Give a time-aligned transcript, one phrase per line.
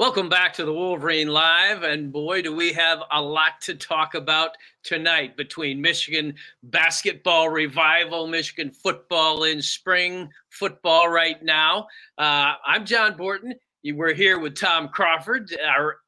[0.00, 1.84] Welcome back to the Wolverine Live.
[1.84, 4.50] And boy, do we have a lot to talk about
[4.82, 6.34] tonight between Michigan
[6.64, 11.86] basketball revival, Michigan football in spring football right now.
[12.18, 13.54] Uh, I'm John Borton.
[13.84, 15.98] We're here with Tom Crawford, our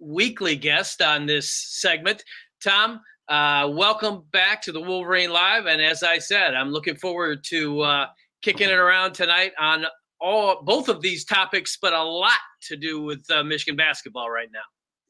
[0.00, 2.24] weekly guest on this segment.
[2.60, 5.66] Tom, uh, welcome back to the Wolverine Live.
[5.66, 8.06] And as I said, I'm looking forward to uh,
[8.42, 9.84] kicking it around tonight on
[10.20, 12.32] all both of these topics, but a lot
[12.62, 14.60] to do with uh, Michigan basketball right now.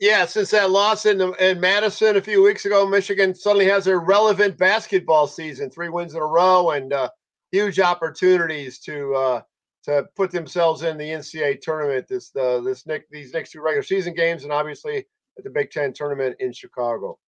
[0.01, 3.97] Yeah, since that loss in, in Madison a few weeks ago, Michigan suddenly has a
[3.97, 7.09] relevant basketball season, three wins in a row, and uh,
[7.51, 9.41] huge opportunities to uh,
[9.85, 13.83] to put themselves in the NCAA tournament this uh, this next these next two regular
[13.83, 14.99] season games, and obviously
[15.37, 17.19] at the Big Ten tournament in Chicago.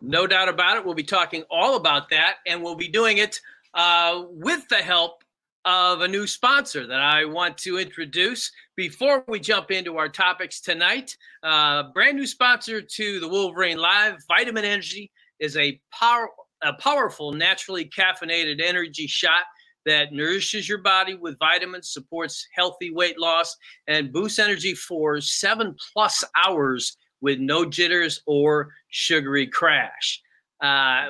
[0.00, 0.84] No doubt about it.
[0.84, 3.40] We'll be talking all about that, and we'll be doing it
[3.72, 5.23] uh, with the help
[5.64, 10.60] of a new sponsor that I want to introduce before we jump into our topics
[10.60, 11.16] tonight.
[11.42, 16.28] Uh, brand new sponsor to the Wolverine Live, Vitamin Energy is a power
[16.62, 19.44] a powerful naturally caffeinated energy shot
[19.84, 23.54] that nourishes your body with vitamins, supports healthy weight loss,
[23.86, 30.22] and boosts energy for seven plus hours with no jitters or sugary crash.
[30.60, 31.08] Uh,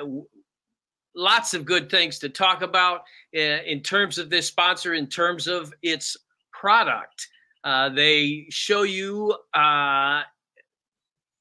[1.15, 3.01] lots of good things to talk about
[3.35, 6.17] uh, in terms of this sponsor, in terms of its
[6.51, 7.27] product.
[7.63, 10.21] Uh, they show you uh,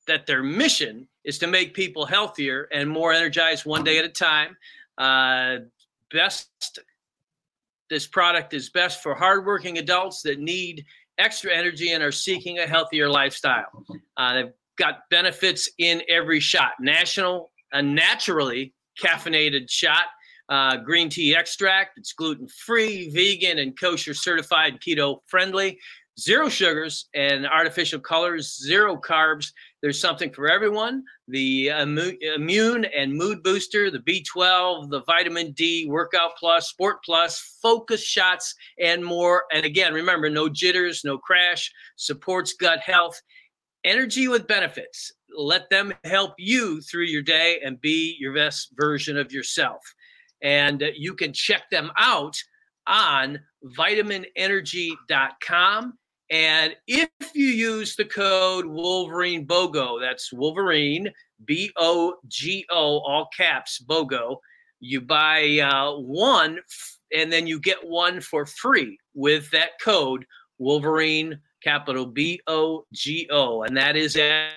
[0.06, 4.08] that their mission is to make people healthier and more energized one day at a
[4.08, 4.56] time.
[4.96, 5.56] Uh,
[6.10, 6.78] best,
[7.90, 10.84] this product is best for hardworking adults that need
[11.18, 13.84] extra energy and are seeking a healthier lifestyle.
[14.16, 16.72] Uh, they've got benefits in every shot.
[16.80, 18.72] National, uh, naturally
[19.02, 20.06] caffeinated shot.
[20.48, 21.96] Uh, green tea extract.
[21.96, 25.78] It's gluten free, vegan, and kosher certified keto friendly.
[26.20, 29.50] Zero sugars and artificial colors, zero carbs.
[29.82, 31.02] There's something for everyone.
[31.26, 38.04] The immune and mood booster, the B12, the vitamin D, workout plus, sport plus, focus
[38.04, 39.44] shots, and more.
[39.52, 43.20] And again, remember no jitters, no crash, supports gut health,
[43.84, 49.16] energy with benefits let them help you through your day and be your best version
[49.16, 49.80] of yourself.
[50.42, 52.36] And you can check them out
[52.86, 55.98] on vitaminenergy.com.
[56.30, 61.10] And if you use the code Wolverine BOGO, that's Wolverine,
[61.44, 64.36] B O G O, all caps, BOGO,
[64.80, 66.60] you buy uh, one
[67.14, 70.26] and then you get one for free with that code
[70.58, 73.62] Wolverine, capital B O G O.
[73.62, 74.50] And that is at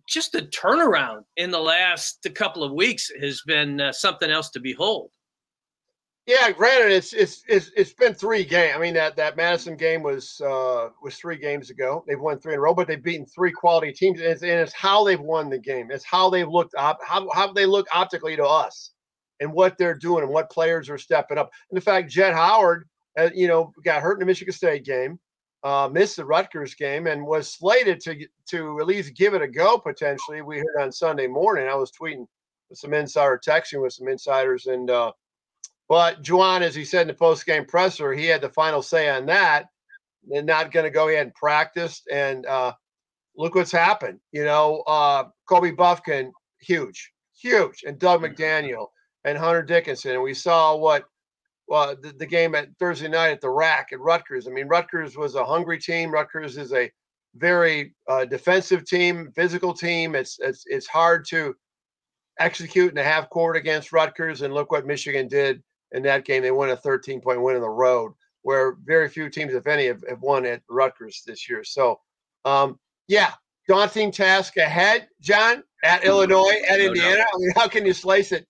[0.07, 4.59] just the turnaround in the last couple of weeks has been uh, something else to
[4.59, 5.09] behold.
[6.25, 8.73] Yeah, granted, it's it's it's it's been three games.
[8.77, 12.05] I mean that that Madison game was uh was three games ago.
[12.07, 14.51] They've won three in a row, but they've beaten three quality teams, and it's, and
[14.51, 15.91] it's how they've won the game.
[15.91, 18.91] It's how they've looked up, how how they look optically to us,
[19.41, 21.51] and what they're doing, and what players are stepping up.
[21.69, 22.87] And the fact Jett Howard,
[23.19, 25.19] uh, you know, got hurt in the Michigan State game.
[25.63, 28.15] uh, missed the Rutgers game and was slated to
[28.51, 30.41] to at least give it a go potentially.
[30.41, 31.67] We heard on Sunday morning.
[31.67, 32.27] I was tweeting
[32.69, 35.11] with some insider texting with some insiders, and uh,
[35.89, 39.09] but Juwan, as he said in the post game presser, he had the final say
[39.09, 39.67] on that.
[40.27, 41.09] They're not going to go.
[41.09, 42.01] ahead and practice.
[42.11, 42.73] and uh,
[43.35, 44.19] look what's happened.
[44.31, 48.33] You know, uh, Kobe Bufkin, huge, huge, and Dug mm-hmm.
[48.33, 48.87] McDaniel
[49.25, 50.11] and Hunter Dickinson.
[50.11, 51.05] And we saw what
[51.67, 54.47] well, the, the, game at Thursday night at the rack at Rutgers.
[54.47, 56.11] I mean, Rutgers was a hungry team.
[56.11, 56.91] Rutgers is a
[57.35, 60.13] very uh, defensive team, physical team.
[60.13, 61.55] It's it's it's hard to
[62.39, 64.41] execute in the half court against Rutgers.
[64.41, 66.41] And look what Michigan did in that game.
[66.43, 69.87] They won a 13 point win on the road, where very few teams, if any,
[69.87, 71.63] have, have won at Rutgers this year.
[71.63, 71.99] So,
[72.45, 73.31] um, yeah,
[73.67, 77.17] daunting task ahead, John, at Illinois, at no Indiana.
[77.17, 77.27] Doubt.
[77.33, 78.47] I mean, how can you slice it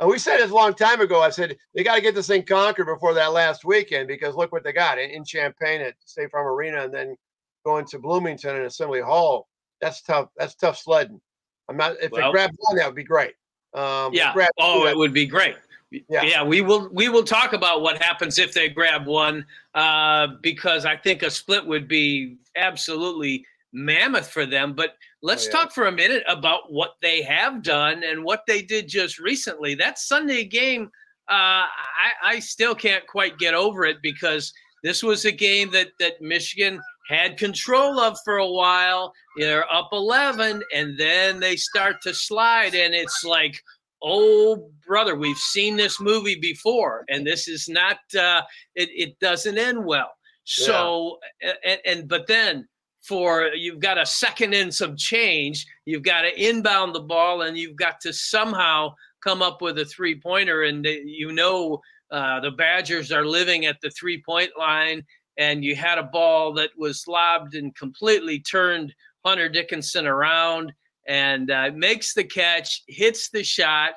[0.00, 1.20] and we said this a long time ago.
[1.20, 4.52] I said they got to get this thing conquered before that last weekend because look
[4.52, 7.16] what they got in, in Champaign at State Farm Arena, and then
[7.64, 9.48] going to Bloomington and Assembly Hall.
[9.80, 10.28] That's tough.
[10.36, 11.20] That's tough sledding.
[11.68, 11.96] I'm not.
[12.00, 13.34] If well, they grab one, that would be great.
[13.74, 14.32] Um, yeah.
[14.58, 15.56] Oh, two, it would be great.
[15.90, 16.22] Yeah.
[16.22, 16.90] yeah, we will.
[16.92, 21.30] We will talk about what happens if they grab one, uh, because I think a
[21.30, 24.74] split would be absolutely mammoth for them.
[24.74, 25.56] But let's oh, yeah.
[25.56, 29.74] talk for a minute about what they have done and what they did just recently.
[29.74, 30.90] That Sunday game,
[31.30, 34.52] uh, I, I still can't quite get over it because
[34.84, 39.12] this was a game that that Michigan had control of for a while.
[39.36, 43.62] They're up 11, and then they start to slide, and it's like,
[44.02, 47.98] oh brother, we've seen this movie before, and this is not.
[48.18, 48.42] Uh,
[48.74, 50.10] it, it doesn't end well.
[50.44, 51.52] So, yeah.
[51.64, 52.66] and, and but then
[53.02, 55.66] for you've got a second in some change.
[55.84, 59.84] You've got to inbound the ball, and you've got to somehow come up with a
[59.84, 60.62] three pointer.
[60.62, 61.80] And you know
[62.10, 65.04] uh, the Badgers are living at the three point line,
[65.36, 70.72] and you had a ball that was lobbed and completely turned Hunter Dickinson around
[71.08, 73.92] and uh, makes the catch, hits the shot.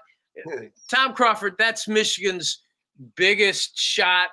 [0.89, 2.63] Tom Crawford, that's Michigan's
[3.15, 4.29] biggest shot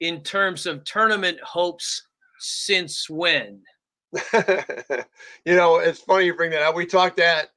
[0.00, 2.02] in terms of tournament hopes
[2.38, 3.60] since when?
[4.32, 6.74] you know, it's funny you bring that up.
[6.74, 7.48] We talked that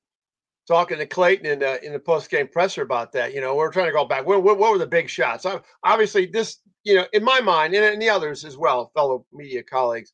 [0.67, 3.33] talking to Clayton in the in the post game presser about that.
[3.33, 4.25] You know, we're trying to go back.
[4.25, 5.45] What, what, what were the big shots?
[5.83, 9.63] obviously, this you know, in my mind, and, and the others as well, fellow media
[9.63, 10.13] colleagues,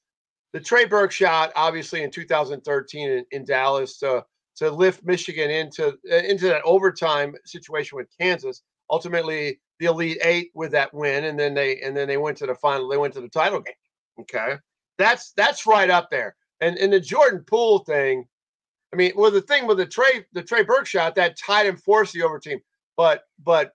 [0.53, 4.25] the Trey Burke shot, obviously in 2013 in, in Dallas to
[4.57, 8.61] to lift Michigan into uh, into that overtime situation with Kansas.
[8.89, 12.45] Ultimately, the Elite Eight with that win, and then they and then they went to
[12.45, 12.87] the final.
[12.87, 13.73] They went to the title game.
[14.21, 14.57] Okay,
[14.97, 16.35] that's that's right up there.
[16.61, 18.27] And and the Jordan Poole thing,
[18.93, 21.81] I mean, well, the thing with the Trey the Trey Burke shot that tied and
[21.81, 22.59] forced the over team,
[22.95, 23.71] but but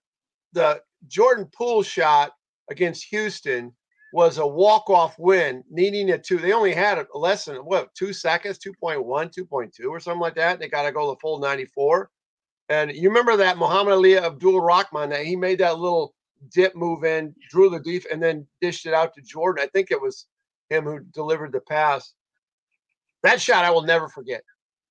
[0.53, 2.33] the Jordan Poole shot
[2.71, 3.73] against Houston
[4.13, 6.39] was a walk off win, needing a two.
[6.39, 10.59] They only had a less than what two seconds, 2.1, 2.2 or something like that.
[10.59, 12.11] They got to go the full 94.
[12.71, 16.15] And you remember that Muhammad Ali Abdur-Rahkman that he made that little
[16.51, 19.65] dip move in, drew the deep, and then dished it out to Jordan.
[19.65, 20.27] I think it was
[20.71, 22.15] him who delivered the pass.
[23.23, 24.43] That shot I will never forget.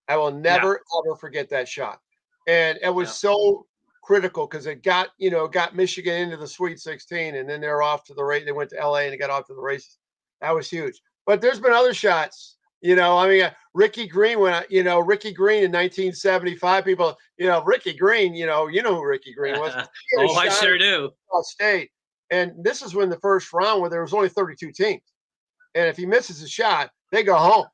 [0.07, 0.99] I will never yeah.
[1.05, 1.99] ever forget that shot.
[2.47, 3.31] And it was yeah.
[3.31, 3.67] so
[4.07, 7.81] critical because it got, you know, got Michigan into the Sweet 16 and then they're
[7.81, 8.45] off to the race.
[8.45, 9.97] They went to LA and they got off to the races.
[10.39, 11.01] That was huge.
[11.25, 13.17] But there's been other shots, you know.
[13.17, 17.47] I mean, uh, Ricky Green, when I, you know, Ricky Green in 1975, people, you
[17.47, 19.73] know, Ricky Green, you know, you know who Ricky Green was.
[20.19, 21.11] oh, I sure do.
[21.41, 21.89] State.
[22.31, 25.01] And this is when the first round where there was only 32 teams.
[25.75, 27.65] And if he misses a shot, they go home.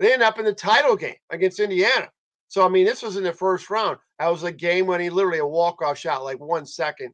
[0.00, 2.08] They end up in the title game against Indiana.
[2.48, 3.98] So I mean, this was in the first round.
[4.18, 7.12] That was a game when he literally a walk off shot, like one second,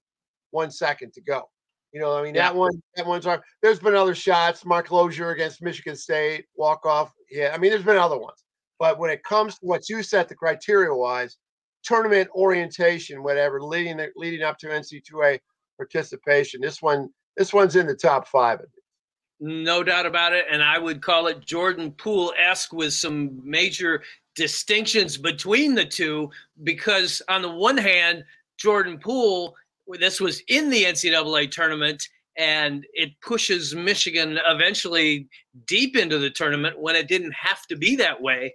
[0.51, 1.49] one second to go.
[1.93, 2.49] You know, I mean yeah.
[2.49, 3.41] that one, that one's hard.
[3.61, 4.65] There's been other shots.
[4.65, 7.13] Mark Lozier against Michigan State walk off.
[7.31, 8.45] Yeah, I mean, there's been other ones.
[8.79, 11.37] But when it comes to what you set the criteria wise,
[11.85, 15.39] tournament orientation, whatever, leading leading up to NC2A
[15.77, 18.61] participation, this one, this one's in the top five.
[19.39, 20.47] No doubt about it.
[20.51, 24.03] And I would call it Jordan Poole esque with some major
[24.35, 26.31] distinctions between the two
[26.63, 28.25] because, on the one hand,
[28.59, 29.55] Jordan Poole,
[29.99, 35.29] this was in the NCAA tournament and it pushes Michigan eventually
[35.67, 38.55] deep into the tournament when it didn't have to be that way.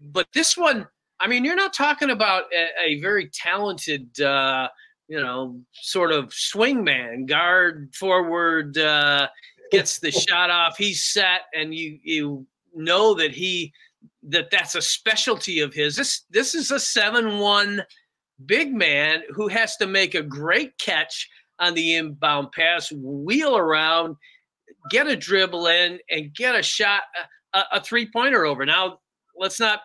[0.00, 0.86] But this one,
[1.20, 4.68] I mean, you're not talking about a, a very talented, uh,
[5.08, 9.28] you know, sort of swingman, guard, forward, uh,
[9.72, 10.76] gets the shot off.
[10.78, 13.72] He's set, and you you know that he
[14.28, 15.96] that that's a specialty of his.
[15.96, 17.82] This this is a seven one
[18.46, 24.16] big man who has to make a great catch on the inbound pass, wheel around,
[24.90, 27.02] get a dribble in and get a shot,
[27.52, 28.64] a, a three pointer over.
[28.64, 29.00] Now,
[29.36, 29.80] let's not,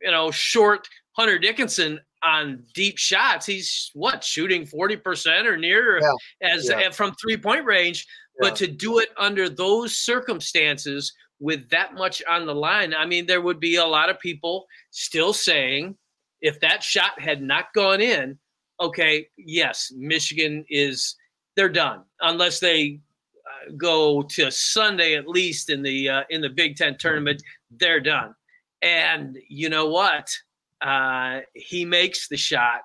[0.00, 3.44] you know, short Hunter Dickinson on deep shots.
[3.44, 6.54] He's what shooting 40% or near yeah.
[6.54, 6.90] as yeah.
[6.90, 8.06] from three point range.
[8.40, 8.48] Yeah.
[8.48, 11.12] But to do it under those circumstances
[11.42, 14.66] with that much on the line, I mean, there would be a lot of people
[14.92, 15.96] still saying
[16.40, 18.38] if that shot had not gone in,
[18.78, 21.16] okay, yes, Michigan is
[21.56, 23.00] they're done unless they
[23.44, 27.42] uh, go to Sunday at least in the uh, in the Big Ten tournament.
[27.72, 28.36] They're done.
[28.80, 30.30] And you know what?
[30.80, 32.82] Uh, he makes the shot,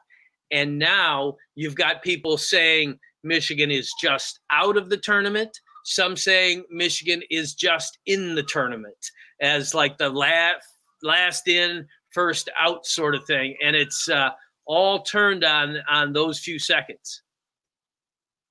[0.52, 5.60] and now you've got people saying Michigan is just out of the tournament.
[5.90, 8.98] Some saying Michigan is just in the tournament
[9.40, 10.66] as like the last
[11.02, 14.32] last in, first out sort of thing, and it's uh,
[14.66, 17.22] all turned on on those few seconds.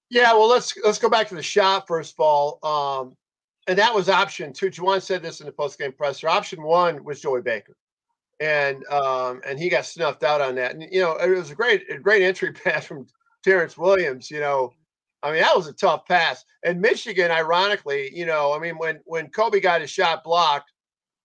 [0.09, 3.15] Yeah, well, let's let's go back to the shot first of all, um,
[3.67, 4.71] and that was option two.
[4.71, 6.31] Juwan said this in the post game presser.
[6.31, 7.77] Option one was Joey Baker,
[8.41, 10.73] and um, and he got snuffed out on that.
[10.73, 13.07] And you know, it was a great a great entry pass from
[13.45, 14.31] Terrance Williams.
[14.31, 14.73] You know,
[15.23, 16.45] I mean, that was a tough pass.
[16.65, 20.71] And Michigan, ironically, you know, I mean, when when Kobe got his shot blocked,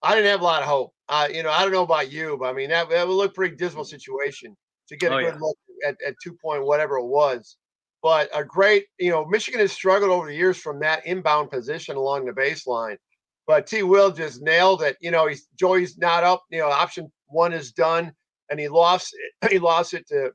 [0.01, 0.93] I didn't have a lot of hope.
[1.09, 3.35] Uh, you know, I don't know about you, but I mean, that, that would look
[3.35, 4.55] pretty dismal situation
[4.87, 5.39] to get a oh, good yeah.
[5.39, 7.57] look at, at two point whatever it was.
[8.01, 11.97] But a great, you know, Michigan has struggled over the years from that inbound position
[11.97, 12.97] along the baseline.
[13.45, 13.83] But T.
[13.83, 14.97] Will just nailed it.
[15.01, 16.43] You know, he's Joey's not up.
[16.49, 18.11] You know, option one is done,
[18.49, 19.51] and he lost it.
[19.51, 20.31] He lost it to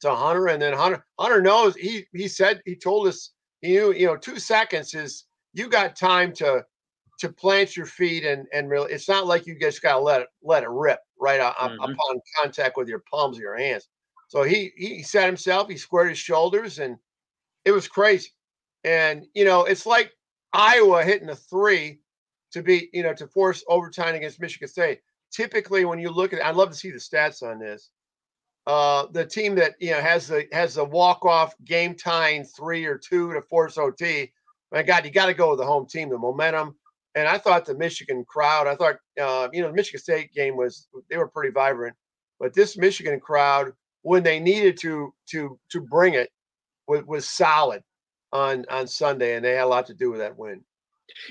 [0.00, 3.92] to Hunter, and then Hunter Hunter knows he he said he told us he knew
[3.92, 6.64] you know two seconds is you got time to
[7.18, 10.28] to plant your feet and and really it's not like you just gotta let it
[10.42, 11.82] let it rip right mm-hmm.
[11.82, 13.88] upon contact with your palms of your hands.
[14.28, 16.96] So he he set himself, he squared his shoulders, and
[17.64, 18.30] it was crazy.
[18.84, 20.12] And you know, it's like
[20.52, 22.00] Iowa hitting a three
[22.52, 25.00] to be, you know, to force overtime against Michigan State.
[25.30, 27.90] Typically, when you look at, I'd love to see the stats on this.
[28.68, 32.84] Uh, the team that you know has the has the walk off game tying three
[32.84, 34.30] or two to force OT.
[34.70, 36.76] My God, you got to go with the home team, the momentum.
[37.14, 40.54] And I thought the Michigan crowd, I thought, uh, you know, the Michigan State game
[40.54, 41.96] was they were pretty vibrant,
[42.38, 43.72] but this Michigan crowd
[44.02, 46.28] when they needed to to to bring it
[46.86, 47.82] was, was solid
[48.34, 50.60] on on Sunday, and they had a lot to do with that win.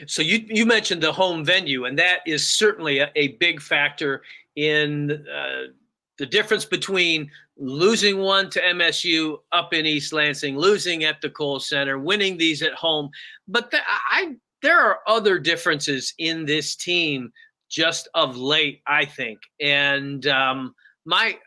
[0.07, 4.23] So you you mentioned the home venue, and that is certainly a, a big factor
[4.55, 5.71] in uh,
[6.17, 11.59] the difference between losing one to MSU up in East Lansing, losing at the Kohl
[11.59, 13.09] Center, winning these at home.
[13.47, 13.79] But the,
[14.11, 17.31] I there are other differences in this team
[17.69, 20.73] just of late, I think, and um,
[21.05, 21.37] my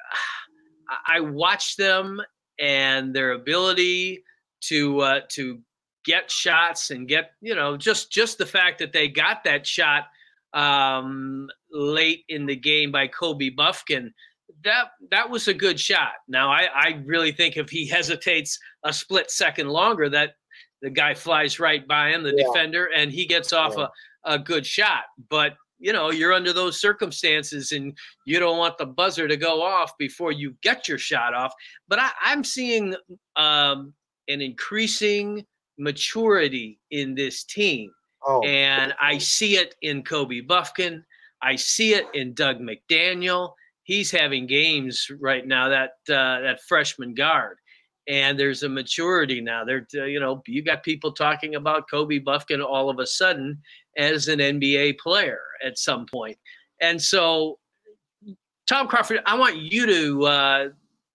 [1.06, 2.20] I watch them
[2.58, 4.24] and their ability
[4.62, 5.60] to uh, to
[6.04, 10.06] get shots and get you know just just the fact that they got that shot
[10.52, 14.12] um, late in the game by Kobe Bufkin
[14.64, 16.12] that that was a good shot.
[16.28, 20.34] Now I I really think if he hesitates a split second longer that
[20.82, 22.44] the guy flies right by him the yeah.
[22.46, 23.86] defender and he gets off yeah.
[24.24, 28.78] a, a good shot but you know you're under those circumstances and you don't want
[28.78, 31.52] the buzzer to go off before you get your shot off
[31.88, 32.94] but I, am seeing
[33.36, 33.94] um,
[34.28, 35.44] an increasing
[35.78, 37.90] maturity in this team
[38.26, 38.42] oh.
[38.42, 41.02] and i see it in kobe bufkin
[41.42, 43.54] i see it in Dug mcdaniel
[43.90, 47.58] he's having games right now that uh, that freshman guard
[48.06, 49.64] and there's a maturity now.
[49.64, 53.60] There, you know, you got people talking about Kobe Bufkin all of a sudden
[53.96, 56.38] as an NBA player at some point,
[56.80, 57.58] and so
[58.68, 60.68] Tom Crawford, I want you to uh,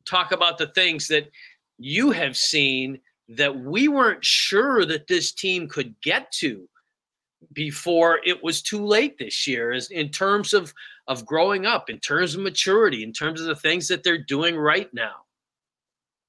[0.06, 1.30] talk about the things that
[1.78, 6.68] you have seen that we weren't sure that this team could get to
[7.54, 10.74] before it was too late this year as in terms of
[11.08, 14.58] of growing up in terms of maturity in terms of the things that they're doing
[14.58, 15.26] right now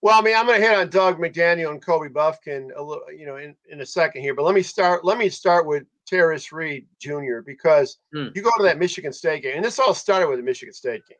[0.03, 3.03] well, I mean, I'm going to hit on Dug McDaniel and Kobe Bufkin a little,
[3.13, 4.35] you know, in, in a second here.
[4.35, 5.05] But let me start.
[5.05, 7.41] Let me start with Tarris Reed Jr.
[7.45, 8.29] because hmm.
[8.35, 11.03] you go to that Michigan State game, and this all started with the Michigan State
[11.09, 11.19] game.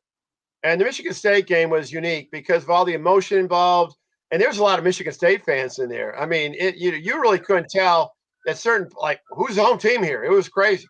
[0.63, 3.97] And the Michigan State game was unique because of all the emotion involved,
[4.31, 6.17] and there was a lot of Michigan State fans in there.
[6.17, 10.03] I mean, it you you really couldn't tell that certain like who's the home team
[10.03, 10.23] here.
[10.23, 10.87] It was crazy.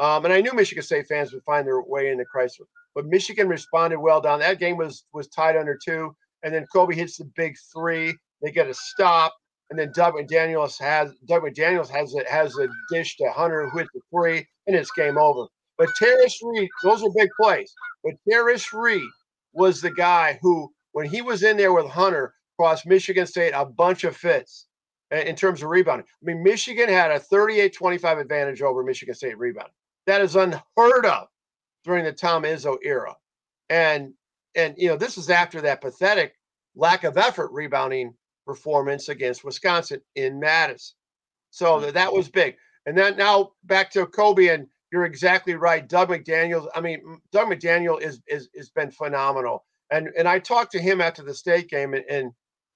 [0.00, 3.48] Um, and I knew Michigan State fans would find their way into Crisler, but Michigan
[3.48, 4.40] responded well down.
[4.40, 8.14] That game was was tied under two and then Kobe hits the big three.
[8.42, 9.34] They get a stop,
[9.68, 13.78] and then Dug McDaniels has Dug McDaniels has a, has a dish to Hunter who
[13.78, 15.46] hits the three, and it's game over.
[15.78, 17.72] But Tarris Reed, those are big plays.
[18.04, 19.08] But Tarris Reed
[19.52, 23.64] was the guy who, when he was in there with Hunter, cost Michigan State a
[23.64, 24.66] bunch of fits.
[25.10, 26.06] in terms of rebounding.
[26.06, 29.70] I mean, Michigan had a 38 25 advantage over Michigan State rebound.
[30.10, 31.28] That is unheard of
[31.84, 33.14] during the Tom Izzo era.
[33.68, 34.12] And,
[34.56, 36.34] and, you know, this is after that pathetic
[36.74, 38.14] lack of effort rebounding
[38.44, 40.96] performance against Wisconsin in Madison.
[41.52, 41.92] So mm-hmm.
[41.92, 42.56] that was big.
[42.86, 45.88] And then now back to Kobe, and you're exactly right.
[45.88, 46.66] Dug McDaniel.
[46.74, 49.64] I mean, Dug McDaniel is is has been phenomenal.
[49.92, 52.32] And and I talked to him after the state game and, and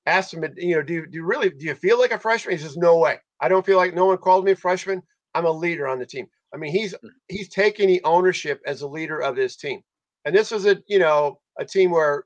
[0.06, 2.56] asked him, you know, do you, do you really do you feel like a freshman?
[2.56, 3.18] He says, no way.
[3.40, 5.02] I don't feel like no one called me a freshman.
[5.34, 6.28] I'm a leader on the team.
[6.54, 7.08] I mean, he's hmm.
[7.28, 9.82] he's taking the ownership as a leader of this team.
[10.24, 12.24] And this was a you know a team where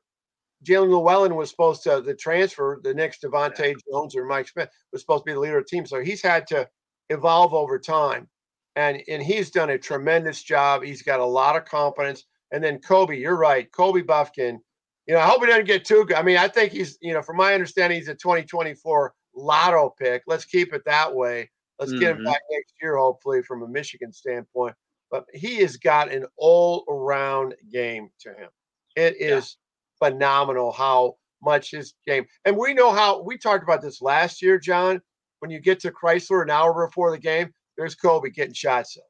[0.64, 5.02] Jaelin Llewellyn was supposed to the transfer, the next DeVante' Jones or Mike Smith was
[5.02, 5.86] supposed to be the leader of the team.
[5.86, 6.68] So he's had to
[7.10, 8.28] evolve over time.
[8.76, 10.82] And and he's done a tremendous job.
[10.82, 12.24] He's got a lot of confidence.
[12.52, 13.70] And then Kobe, you're right.
[13.72, 14.58] Kobe Bufkin,
[15.06, 16.16] you know, I hope he doesn't get too good.
[16.16, 20.22] I mean, I think he's, you know, from my understanding, he's a 2024 lotto pick.
[20.26, 21.50] Let's keep it that way.
[21.78, 22.00] Let's mm-hmm.
[22.00, 22.26] get him mm-hmm.
[22.26, 24.74] back next year, hopefully, from a Michigan standpoint.
[25.10, 28.50] But he has got an all around game to him.
[28.96, 29.56] It is
[30.02, 30.08] yeah.
[30.08, 32.26] phenomenal how much his game.
[32.44, 35.00] And we know how we talked about this last year, John.
[35.40, 39.04] When you get to Crisler an hour before the game, there's Kobe getting shots up.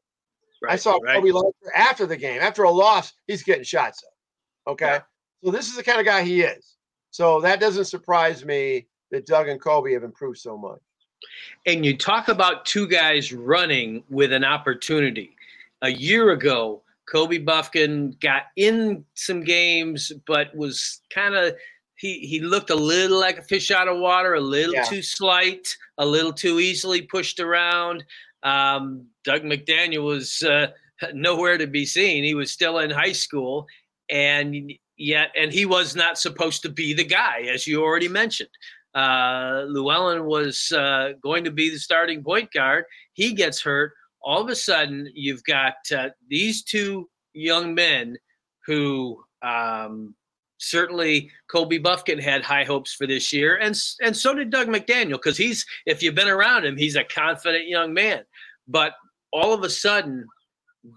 [0.63, 1.23] Right, I saw right.
[1.23, 1.33] Kobe
[1.75, 4.73] after the game, after a loss, he's getting shots up.
[4.73, 4.87] Okay.
[4.87, 5.01] Yeah.
[5.43, 6.77] So this is the kind of guy he is.
[7.11, 10.81] So that doesn't surprise me that Dug and Kobe have improved so much.
[11.67, 15.37] And you talk about two guys running with an opportunity.
[15.83, 21.55] A year ago, Kobe Bufkin got in some games, but was kind of
[21.97, 24.85] he he looked a little like a fish out of water, a little yeah.
[24.85, 28.05] too slight, a little too easily pushed around.
[28.43, 30.69] Um, Dug McDaniel was uh,
[31.13, 32.25] nowhere to be seen.
[32.25, 33.67] He was still in high school,
[34.11, 38.51] and yet, and he was not supposed to be the guy, as you already mentioned.
[38.95, 42.85] Uh, Llewellyn was uh, going to be the starting point guard.
[43.13, 43.93] He gets hurt.
[44.23, 48.17] All of a sudden, you've got uh, these two young men
[48.67, 50.15] who um,
[50.59, 55.13] certainly Kobe Bufkin had high hopes for this year, and and so did Dug McDaniel
[55.13, 58.25] because he's if you've been around him, he's a confident young man.
[58.67, 58.95] But
[59.33, 60.27] all of a sudden,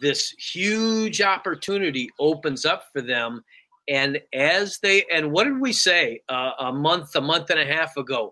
[0.02, 3.44] this huge opportunity opens up for them,
[3.92, 7.66] and as they and what did we say uh, a month, a month and a
[7.66, 8.32] half ago?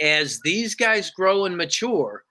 [0.00, 2.24] As these guys grow and mature,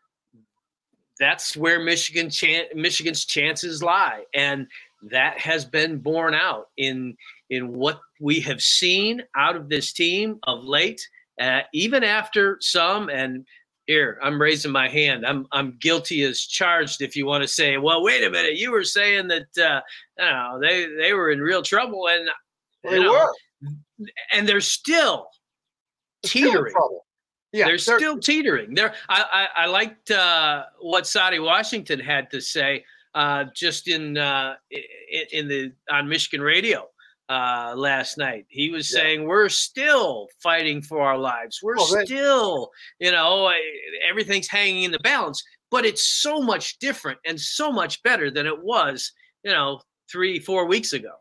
[1.17, 4.67] that's where Michigan chan- Michigan's chances lie, and
[5.03, 7.15] that has been borne out in
[7.49, 11.01] in what we have seen out of this team of late.
[11.39, 13.45] Uh, even after some, and
[13.85, 15.25] here I'm raising my hand.
[15.25, 17.01] I'm I'm guilty as charged.
[17.01, 19.79] If you want to say, well, wait a minute, you were saying that uh,
[20.19, 22.29] know, they they were in real trouble, and
[22.83, 23.69] they know, were,
[24.31, 25.27] and they're still
[26.23, 26.71] teetering.
[26.71, 27.03] Still
[27.53, 28.73] yeah, they're, they're, still teetering.
[28.73, 32.83] They're, I, I, I liked uh, what Saudi Washington had to say
[33.15, 36.87] uh, just in, uh, in, in the on Michigan radio
[37.29, 38.45] uh, last night.
[38.49, 39.01] He was yeah.
[39.01, 41.59] saying we're still fighting for our lives.
[41.63, 43.51] We're still, you know,
[44.07, 45.43] everything's hanging in the balance.
[45.69, 49.11] But it's so much different and so much better than it was,
[49.43, 51.11] you know, three, four weeks ago.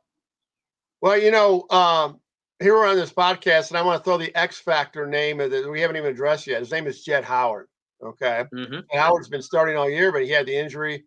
[1.01, 2.21] Well, you know, um,
[2.59, 5.71] here we're on this podcast, and I want to throw the X Factor name that
[5.71, 6.61] we haven't even addressed yet.
[6.61, 7.69] His name is Jett Howard.
[8.03, 8.81] Okay, mm-hmm.
[8.97, 11.05] Howard's been starting all year, but he had the injury,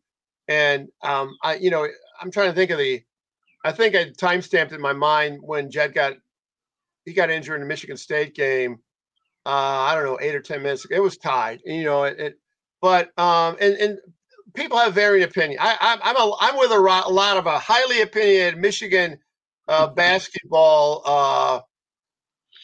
[0.47, 1.88] and um, I, you know,
[2.21, 3.02] I'm trying to think of the.
[3.65, 6.13] I think I time stamped in my mind when Jett got
[7.06, 8.80] he got injured in the Michigan State game.
[9.45, 10.86] Uh, I don't know, eight or ten minutes.
[10.89, 12.04] It was tied, you know.
[12.04, 12.39] It, it
[12.82, 13.99] but um, and and
[14.54, 15.60] people have varying opinion.
[15.62, 19.17] I, I'm I'm a, I'm with a, a lot of a highly opinionated Michigan
[19.69, 21.62] uh, basketball uh,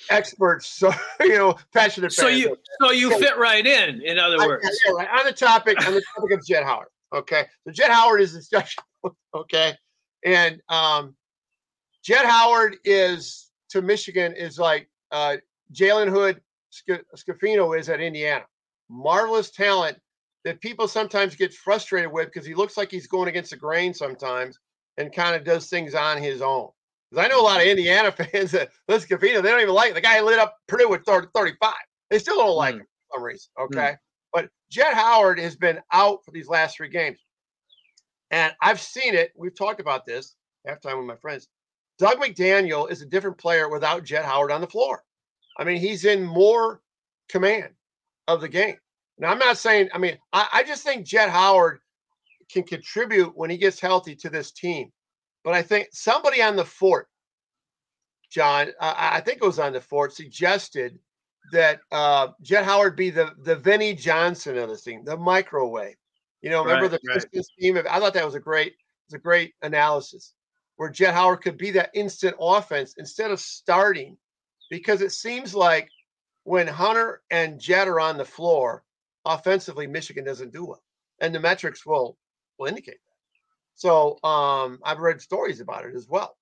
[0.09, 0.91] experts, so
[1.21, 2.11] you know, passionate.
[2.11, 2.39] So fans.
[2.39, 4.01] you, so you so, fit right in.
[4.01, 5.07] In other words, yeah, right.
[5.19, 6.87] on the topic, on the topic of Jett Howard.
[7.13, 8.83] Okay, so Jett Howard is discussion.
[9.35, 9.73] okay,
[10.25, 11.15] and um,
[12.03, 15.37] Jett Howard is to Michigan is like uh,
[15.73, 16.41] Jalen Hood
[17.15, 18.45] Schifino is at Indiana.
[18.89, 19.97] Marvelous talent
[20.43, 23.93] that people sometimes get frustrated with because he looks like he's going against the grain
[23.93, 24.59] sometimes
[24.97, 26.69] and kind of does things on his own.
[27.15, 29.73] Because I know a lot of Indiana fans that listen to Schifino, they don't even
[29.73, 31.73] like the guy lit up Purdue with 30, 35.
[32.09, 32.79] They still don't like mm.
[32.79, 33.49] him for some reason.
[33.57, 33.65] Mm.
[33.65, 33.91] Okay.
[33.91, 33.97] Mm.
[34.33, 37.19] But Jett Howard has been out for these last three games.
[38.31, 39.31] And I've seen it.
[39.37, 40.35] We've talked about this
[40.67, 41.47] halftime with my friends.
[41.99, 45.01] Dug McDaniel is a different player without Jett Howard on the floor.
[45.57, 46.81] I mean, he's in more
[47.29, 47.69] command
[48.27, 48.75] of the game.
[49.17, 51.79] Now, I'm not saying, I mean, I, I just think Jett Howard
[52.51, 54.91] can contribute when he gets healthy to this team.
[55.45, 57.07] But I think somebody on the fort,
[58.31, 60.97] John, I think it was on the fort, suggested
[61.53, 65.95] that uh, Jett Howard be the the Vinnie Johnson of the team, the microwave.
[66.41, 67.63] You know, remember right, the Pistons right.
[67.63, 67.77] team?
[67.89, 68.73] I thought that was a great,
[69.07, 70.33] was a great analysis
[70.77, 74.17] where Jett Howard could be that instant offense instead of starting,
[74.71, 75.89] because it seems like
[76.43, 78.83] when Hunter and Jett are on the floor,
[79.25, 80.83] offensively, Michigan doesn't do well,
[81.21, 82.17] and the metrics will
[82.57, 82.97] will indicate.
[83.75, 86.37] So um, I've read stories about it as well.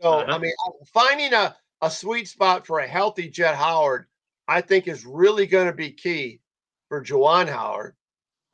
[0.00, 0.32] So uh-huh.
[0.32, 0.52] I mean,
[0.92, 4.06] finding a a sweet spot for a healthy Jett Howard,
[4.46, 6.40] I think, is really going to be key
[6.88, 7.96] for Juwan Howard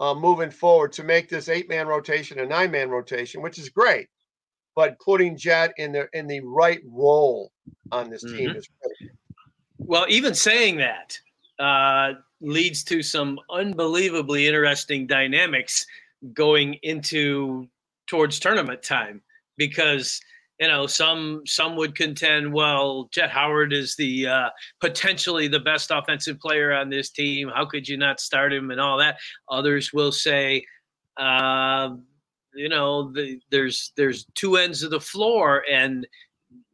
[0.00, 3.68] uh, moving forward to make this eight man rotation a nine man rotation, which is
[3.68, 4.08] great.
[4.74, 7.52] But putting Jett in the in the right role
[7.92, 8.58] on this team mm-hmm.
[8.58, 9.10] is great.
[9.78, 11.18] Well, even saying that
[11.58, 15.86] uh, leads to some unbelievably interesting dynamics
[16.32, 17.68] going into
[18.08, 19.22] towards tournament time
[19.56, 20.20] because
[20.58, 24.48] you know some some would contend well Jett howard is the uh,
[24.80, 27.50] potentially the best offensive player on this team.
[27.54, 29.18] How could you not start him and all that?
[29.48, 30.64] Others will say
[31.16, 31.90] uh,
[32.54, 36.06] you know the, there's there's two ends of the floor and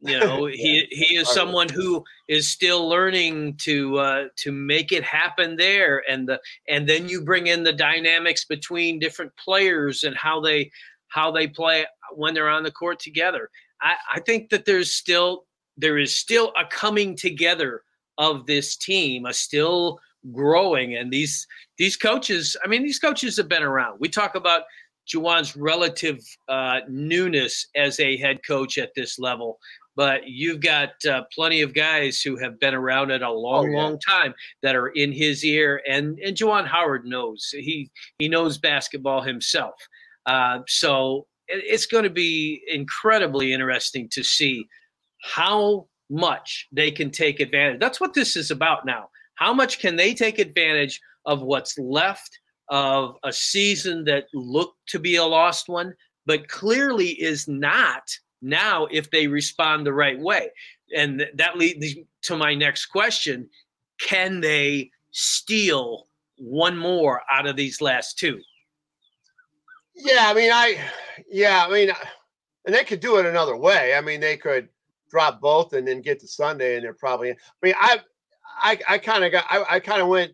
[0.01, 5.03] you know he he is someone who is still learning to uh, to make it
[5.03, 6.03] happen there.
[6.09, 10.71] And the and then you bring in the dynamics between different players and how they
[11.09, 13.49] how they play when they're on the court together
[13.81, 15.45] I, I think that there's still
[15.77, 17.81] there is still a coming together
[18.17, 19.99] of this team, a still
[20.31, 22.55] growing, and these these coaches.
[22.63, 23.99] I mean, these coaches have been around.
[23.99, 24.63] We talk about
[25.07, 29.59] Juwan's relative uh, newness as a head coach at this level,
[29.95, 33.69] but you've got uh, plenty of guys who have been around it a long, oh,
[33.69, 33.77] yeah.
[33.77, 38.57] long time that are in his ear, and and Juwan Howard knows he he knows
[38.57, 39.75] basketball himself.
[40.25, 44.65] Uh, so it's going to be incredibly interesting to see
[45.23, 47.79] how much they can take advantage.
[47.79, 49.09] That's what this is about now.
[49.35, 54.99] How much can they take advantage of what's left of a season that looked to
[54.99, 55.93] be a lost one,
[56.25, 58.03] but clearly is not
[58.41, 60.49] now if they respond the right way?
[60.95, 63.49] And that leads to my next question
[63.99, 66.07] Can they steal
[66.37, 68.39] one more out of these last two?
[69.95, 70.77] Yeah, I mean, I,
[71.29, 71.89] yeah, I mean,
[72.65, 73.93] and they could do it another way.
[73.95, 74.67] I mean, they could
[75.09, 77.31] drop both and then get to Sunday, and they're probably.
[77.31, 77.99] I mean, I,
[78.57, 80.33] I, I kind of got, I, I kind of went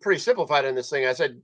[0.00, 1.06] pretty simplified in this thing.
[1.06, 1.40] I said,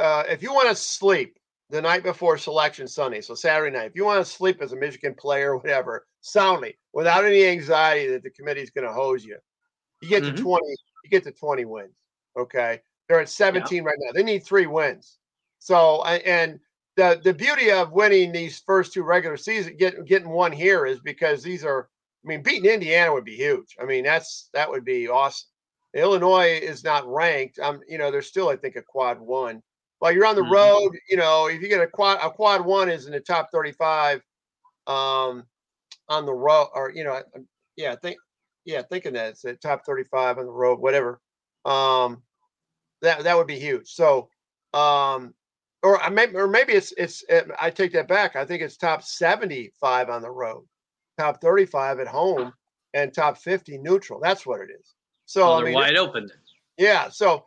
[0.00, 1.38] uh, if you want to sleep
[1.70, 4.76] the night before selection Sunday, so Saturday night, if you want to sleep as a
[4.76, 9.38] Michigan player, or whatever, soundly, without any anxiety that the committee's going to hose you,
[10.00, 10.34] you get mm-hmm.
[10.34, 10.74] to twenty,
[11.04, 11.94] you get to twenty wins.
[12.36, 13.90] Okay, they're at seventeen yeah.
[13.90, 14.12] right now.
[14.12, 15.18] They need three wins.
[15.62, 16.58] So and
[16.96, 21.00] the the beauty of winning these first two regular season, getting getting one here is
[21.00, 21.88] because these are.
[22.24, 23.74] I mean, beating Indiana would be huge.
[23.80, 25.48] I mean, that's that would be awesome.
[25.92, 27.58] Illinois is not ranked.
[27.60, 29.60] I'm, you know, they're still, I think, a quad one.
[29.98, 30.52] While you're on the mm-hmm.
[30.52, 33.50] road, you know, if you get a quad, a quad one is in the top
[33.52, 34.22] 35,
[34.86, 35.44] um,
[36.08, 37.20] on the road, or you know,
[37.76, 38.18] yeah, I think,
[38.64, 41.20] yeah, thinking that it's at top 35 on the road, whatever.
[41.64, 42.22] Um,
[43.00, 43.88] that that would be huge.
[43.88, 44.28] So,
[44.74, 45.34] um,
[45.82, 48.36] or I may, or maybe it's it's it, I take that back.
[48.36, 50.64] I think it's top 75 on the road,
[51.18, 52.52] top 35 at home,
[52.94, 54.20] and top 50 neutral.
[54.20, 54.94] That's what it is.
[55.26, 56.30] So well, I mean, wide open.
[56.78, 57.08] Yeah.
[57.08, 57.46] So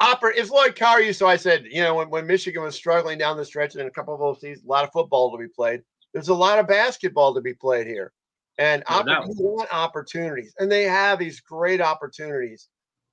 [0.00, 1.18] opera is Lloyd Carr used.
[1.18, 3.90] So I said, you know, when, when Michigan was struggling down the stretch and a
[3.90, 5.82] couple of seasons, a lot of football to be played.
[6.12, 8.12] There's a lot of basketball to be played here,
[8.58, 12.68] and no oppor- want opportunities, and they have these great opportunities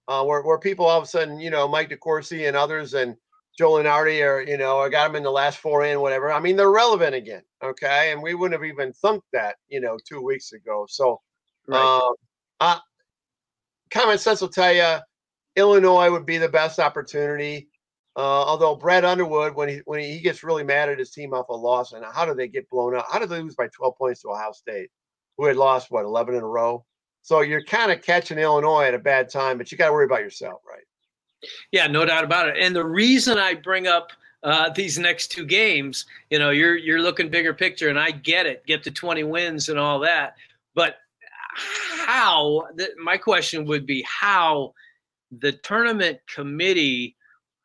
[0.08, 3.16] uh, where where people all of a sudden, you know, Mike DeCourcy and others and
[3.58, 6.32] Joe Lunardi or, you know, I got them in the last four in, whatever.
[6.32, 7.44] I mean, they're relevant again.
[7.64, 8.12] Okay.
[8.12, 10.86] And we wouldn't have even thunk that, you know, two weeks ago.
[10.90, 11.22] So,
[11.68, 11.80] right.
[11.80, 12.14] um,
[12.60, 12.80] uh,
[13.92, 14.98] common sense will tell you
[15.56, 17.68] Illinois would be the best opportunity.
[18.16, 21.48] Uh, although Brad Underwood, when he when he gets really mad at his team off
[21.48, 23.06] a loss, and how did they get blown out?
[23.10, 24.90] How did they lose by 12 points to Ohio State,
[25.38, 26.86] who had lost what 11 in a row?
[27.22, 30.06] So you're kind of catching Illinois at a bad time, but you got to worry
[30.06, 30.84] about yourself, right?
[31.72, 32.58] Yeah, no doubt about it.
[32.60, 34.12] And the reason I bring up
[34.44, 38.46] uh, these next two games, you know, you're you're looking bigger picture, and I get
[38.46, 40.36] it, get to 20 wins and all that.
[40.74, 40.98] But
[41.56, 42.68] how?
[43.02, 44.74] My question would be how
[45.32, 47.16] the tournament committee,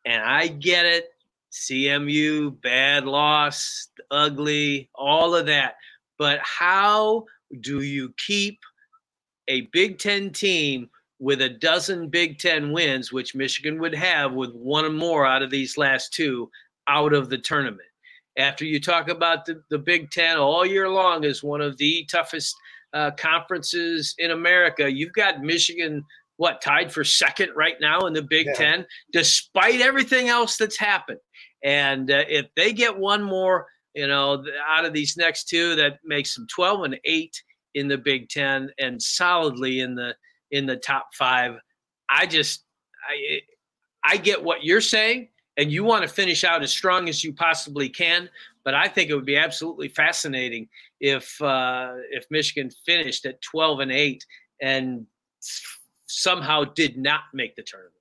[0.05, 1.11] and I get it,
[1.53, 5.77] CMU, bad loss, ugly, all of that.
[6.19, 7.25] But how
[7.61, 8.61] do you keep
[9.49, 14.53] a Big Ten team with a dozen Big Ten wins, which Michigan would have with
[14.55, 16.51] one or more out of these last two
[16.89, 17.81] out of the tournament.
[18.39, 22.07] After you talk about the, the Big Ten all year long as one of the
[22.11, 22.55] toughest
[22.93, 26.05] uh, conferences in America, you've got Michigan
[26.37, 28.55] what tied for second right now in the Big yeah.
[28.55, 31.21] Ten, despite everything else that's happened.
[31.65, 35.99] And uh, if they get one more, you know, out of these next two, that
[36.05, 37.43] makes them 12 and eight
[37.75, 40.15] in the Big Ten and solidly in the
[40.57, 41.59] in the top five.
[42.09, 42.64] I just
[43.09, 43.40] I
[44.05, 47.33] I get what you're saying, and you want to finish out as strong as you
[47.33, 48.29] possibly can.
[48.64, 50.69] But I think it would be absolutely fascinating
[51.01, 54.25] if uh, if Michigan finished at 12 and eight
[54.61, 55.07] and
[56.07, 57.95] somehow did not make the tournament.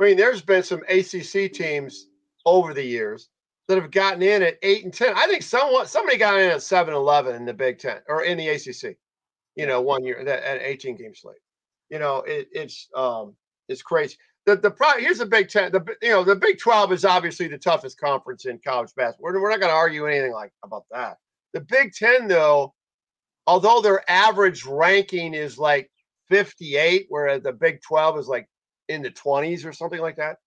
[0.00, 2.06] I mean, there's been some ACC teams
[2.44, 3.28] over the years
[3.68, 5.14] that have gotten in at eight and ten.
[5.16, 8.36] I think someone somebody got in at 7 11 in the Big Ten or in
[8.36, 8.96] the ACC,
[9.54, 11.36] you know, one year at 18 game slate.
[11.92, 13.36] You know, it, it's um
[13.68, 14.16] it's crazy.
[14.46, 15.70] The the pro, here's the Big Ten.
[15.70, 19.32] The you know the Big Twelve is obviously the toughest conference in college basketball.
[19.32, 21.18] We're, we're not going to argue anything like about that.
[21.52, 22.72] The Big Ten, though,
[23.46, 25.90] although their average ranking is like
[26.30, 28.48] 58, whereas the Big 12 is like
[28.88, 30.38] in the 20s or something like that,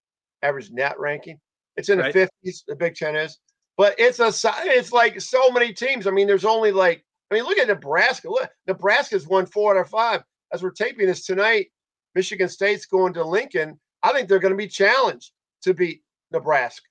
[0.41, 1.39] average net ranking.
[1.77, 2.12] It's in right.
[2.12, 3.38] the 50s, the Big Ten is.
[3.77, 4.31] But it's a
[4.63, 6.08] it's like so many teams.
[6.08, 8.31] I mean, there's only like I mean, look at Nebraska.
[8.31, 10.23] Look, Nebraska's won four out of five.
[10.56, 11.68] As we're taping this tonight,
[12.15, 13.78] Michigan State's going to Lincoln.
[14.04, 16.86] I think they're going to be challenged to beat Nebraska.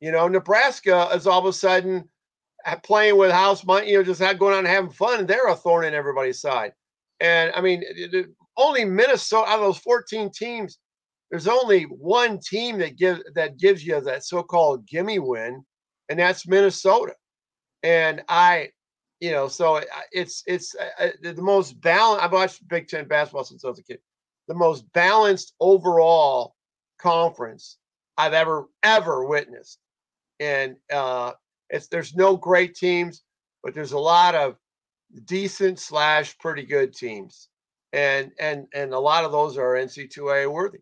[0.00, 2.10] You know, Nebraska is all of a sudden
[2.82, 5.86] playing with house money, you know, just going on and having fun, they're a thorn
[5.86, 6.72] in everybody's side.
[7.20, 7.82] And I mean,
[8.58, 10.78] only Minnesota out of those 14 teams,
[11.30, 15.64] there's only one team that gives that gives you that so-called gimme win,
[16.10, 17.14] and that's Minnesota.
[17.82, 18.72] And I,
[19.20, 19.80] you know, so
[20.12, 22.24] it's it's uh, the most balanced.
[22.24, 23.98] I've watched Big Ten basketball since I was a kid.
[24.48, 26.54] The most balanced overall
[26.98, 27.78] conference
[28.18, 29.78] I've ever ever witnessed,
[30.38, 31.32] and uh,
[31.70, 33.22] it's there's no great teams,
[33.62, 34.56] but there's a lot of
[35.24, 37.48] decent slash pretty good teams,
[37.92, 40.78] and and and a lot of those are NC2A worthy.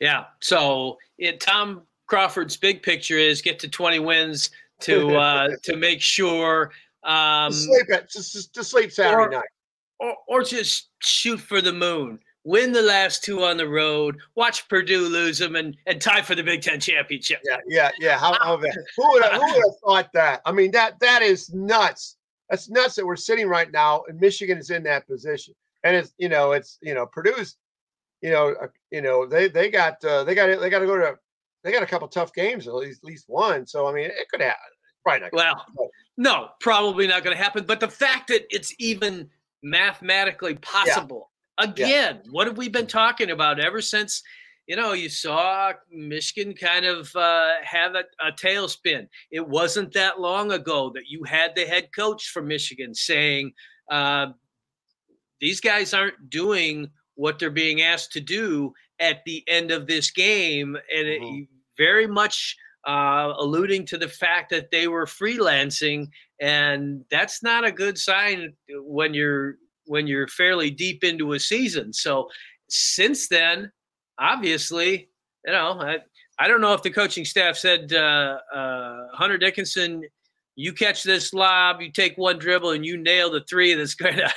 [0.00, 0.24] Yeah.
[0.40, 6.00] So it, Tom Crawford's big picture is get to 20 wins to uh, to make
[6.00, 6.72] sure
[7.04, 9.48] um, to sleep at just, to sleep Saturday or, night,
[10.00, 14.68] or, or just shoot for the moon win the last two on the road, watch
[14.68, 17.40] Purdue lose them, and, and tie for the Big Ten championship.
[17.44, 18.18] Yeah, yeah, yeah.
[18.18, 18.84] How, how that?
[18.96, 20.42] Who would have, who would have thought that?
[20.44, 22.16] I mean, that that is nuts.
[22.50, 25.54] That's nuts that we're sitting right now, and Michigan is in that position.
[25.82, 27.56] And it's you know it's you know Purdue's,
[28.20, 30.96] you know uh, you know they they got uh, they got they got to go
[30.96, 31.18] to
[31.62, 33.66] they got a couple tough games at least at least one.
[33.66, 34.58] So I mean it could happen.
[35.02, 35.32] Probably not.
[35.32, 35.88] Well, happen.
[36.16, 37.64] No, probably not going to happen.
[37.66, 39.28] But the fact that it's even
[39.62, 42.30] mathematically possible Again, yeah.
[42.30, 44.22] what have we been talking about ever since?
[44.66, 49.06] You know, you saw Michigan kind of uh, have a, a tailspin.
[49.30, 53.52] It wasn't that long ago that you had the head coach from Michigan saying,
[53.90, 54.28] uh,
[55.40, 60.10] these guys aren't doing what they're being asked to do at the end of this
[60.10, 60.76] game.
[60.92, 61.42] And mm-hmm.
[61.42, 66.08] it, very much uh, alluding to the fact that they were freelancing.
[66.40, 71.92] And that's not a good sign when you're when you're fairly deep into a season.
[71.92, 72.28] So
[72.68, 73.70] since then,
[74.18, 75.08] obviously,
[75.44, 75.98] you know, I,
[76.38, 80.02] I don't know if the coaching staff said, uh, uh, Hunter Dickinson,
[80.56, 84.16] you catch this lob, you take one dribble, and you nail the three that's going
[84.16, 84.32] to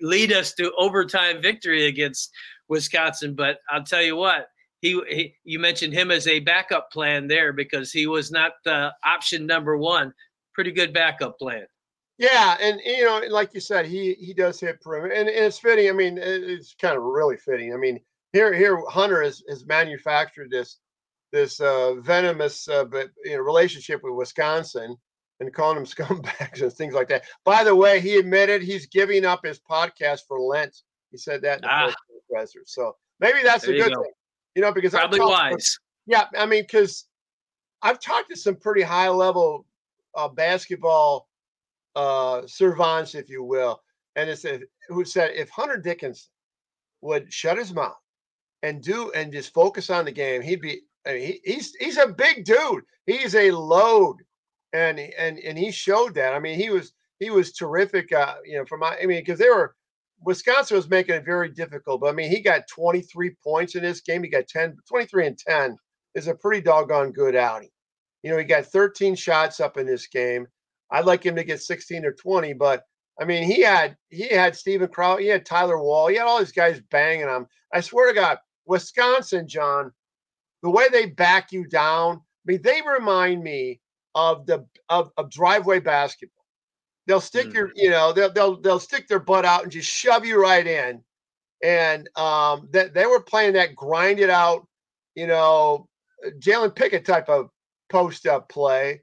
[0.00, 2.32] lead us to overtime victory against
[2.68, 3.34] Wisconsin.
[3.34, 4.48] But I'll tell you what,
[4.82, 8.92] he, he, you mentioned him as a backup plan there because he was not the
[9.04, 10.12] option number one.
[10.54, 11.66] Pretty good backup plan.
[12.18, 15.58] Yeah, and you know, like you said, he he does hit perimeter, and, and it's
[15.58, 15.90] fitting.
[15.90, 17.74] I mean, it's kind of really fitting.
[17.74, 18.00] I mean,
[18.32, 20.78] here here Hunter has, has manufactured this
[21.32, 24.96] this uh, venomous uh, but you know relationship with Wisconsin
[25.40, 27.24] and calling them scumbags and things like that.
[27.44, 30.74] By the way, he admitted he's giving up his podcast for Lent.
[31.10, 31.94] He said that in the ah.
[32.30, 32.60] presser.
[32.66, 34.02] So maybe that's there a good go.
[34.02, 34.12] thing,
[34.56, 35.78] you know, because probably wise.
[36.06, 37.04] Yeah, I mean, because
[37.82, 39.66] I've talked to some pretty high level
[40.16, 41.28] uh, basketball
[41.94, 43.82] uh, servants, if you will,
[44.16, 46.30] and it's said who said if Hunter Dickinson
[47.02, 48.00] would shut his mouth
[48.62, 50.80] and do and just focus on the game, he'd be.
[51.06, 52.82] I mean, he, he's he's a big dude.
[53.04, 54.16] He's a load,
[54.72, 56.34] and and and he showed that.
[56.34, 58.10] I mean, he was he was terrific.
[58.10, 59.75] Uh, you know, for my I mean, because they were
[60.24, 62.00] Wisconsin was making it very difficult.
[62.00, 64.22] But I mean, he got 23 points in this game.
[64.22, 65.76] He got 10, 23 and 10
[66.14, 67.70] is a pretty doggone good outing.
[68.22, 70.46] You know, he got 13 shots up in this game.
[70.90, 72.84] I'd like him to get 16 or 20, but
[73.20, 76.38] I mean, he had he had Steven Crowl, he had Tyler Wahl, he had all
[76.38, 77.46] these guys banging him.
[77.72, 79.92] I swear to God, Wisconsin, John,
[80.62, 83.80] the way they back you down, I mean, they remind me
[84.14, 86.35] of the of, of driveway basketball.
[87.06, 87.56] They'll stick mm-hmm.
[87.56, 90.66] your, you know, they'll they'll they'll stick their butt out and just shove you right
[90.66, 91.02] in.
[91.62, 94.66] and um, that they were playing that grind it out,
[95.14, 95.88] you know,
[96.38, 97.50] Jalen Pickett type of
[97.90, 99.02] post up play,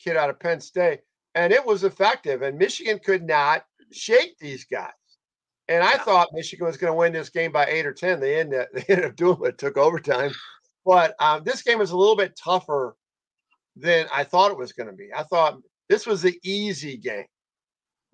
[0.00, 1.00] kid out of Penn State,
[1.34, 2.42] and it was effective.
[2.42, 4.90] And Michigan could not shake these guys.
[5.68, 8.20] And I thought Michigan was going to win this game by eight or ten.
[8.20, 9.58] They ended up, they ended up doing it.
[9.58, 10.32] Took overtime,
[10.84, 12.96] but um, this game was a little bit tougher
[13.76, 15.10] than I thought it was going to be.
[15.16, 17.26] I thought this was the easy game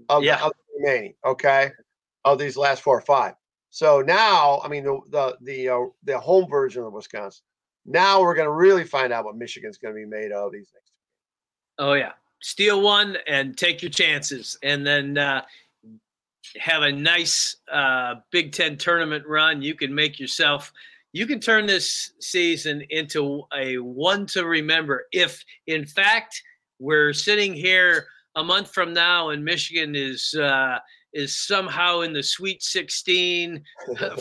[0.08, 0.44] of, yeah.
[0.44, 1.14] of the remaining.
[1.24, 1.70] Okay,
[2.24, 3.34] of these last four or five.
[3.70, 7.42] So now, I mean, the the the uh, the home version of Wisconsin.
[7.84, 10.70] Now we're going to really find out what Michigan's going to be made of these
[10.74, 10.92] next.
[11.78, 15.42] Oh yeah, steal one and take your chances, and then uh,
[16.58, 19.62] have a nice uh, Big Ten tournament run.
[19.62, 20.72] You can make yourself.
[21.12, 25.06] You can turn this season into a one to remember.
[25.12, 26.42] If in fact
[26.78, 28.06] we're sitting here
[28.38, 30.78] a month from now and Michigan is uh,
[31.12, 33.62] is somehow in the Sweet 16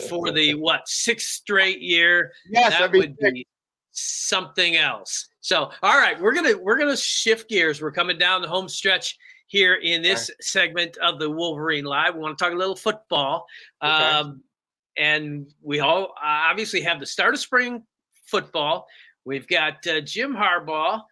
[0.08, 2.32] for the what sixth straight year.
[2.50, 3.46] Yes, that would be
[3.92, 5.28] something else.
[5.40, 7.80] So, all right, we're gonna we're gonna shift gears.
[7.80, 10.44] We're coming down the home stretch here in this right.
[10.44, 12.14] segment of the Wolverine Live.
[12.14, 13.46] We want to talk a little football,
[13.82, 13.92] okay.
[13.92, 14.42] um,
[14.96, 17.84] and we all obviously have the start of spring
[18.26, 18.86] football.
[19.24, 21.02] We've got uh, Jim Harbaugh